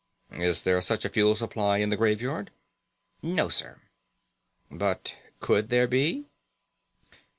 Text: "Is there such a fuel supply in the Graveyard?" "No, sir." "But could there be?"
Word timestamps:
"Is 0.33 0.63
there 0.63 0.81
such 0.81 1.05
a 1.05 1.09
fuel 1.09 1.35
supply 1.35 1.77
in 1.77 1.89
the 1.89 1.95
Graveyard?" 1.95 2.49
"No, 3.21 3.49
sir." 3.49 3.83
"But 4.71 5.15
could 5.39 5.69
there 5.69 5.87
be?" 5.87 6.25